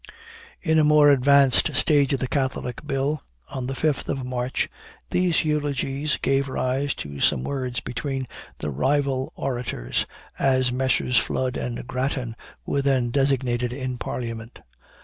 "In 0.63 0.79
a 0.79 0.83
more 0.83 1.11
advanced 1.11 1.75
stage 1.75 2.11
of 2.11 2.19
the 2.19 2.27
Catholic 2.27 2.87
Bill, 2.87 3.21
on 3.49 3.67
the 3.67 3.75
5th 3.75 4.09
of 4.09 4.25
March, 4.25 4.67
these 5.11 5.45
eulogies 5.45 6.17
gave 6.17 6.49
rise 6.49 6.95
to 6.95 7.19
some 7.19 7.43
words 7.43 7.81
between 7.81 8.27
'the 8.57 8.71
rival 8.71 9.31
orators,' 9.35 10.07
as 10.39 10.71
Messrs. 10.71 11.17
Flood 11.17 11.55
and 11.55 11.85
Grattan 11.85 12.35
were 12.65 12.81
then 12.81 13.11
designated 13.11 13.71
in 13.71 13.99
parliament. 13.99 14.61